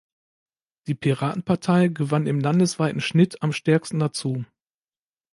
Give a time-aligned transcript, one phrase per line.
[0.87, 4.45] Die Piratenpartei gewann im landesweiten Schnitt am stärksten dazu.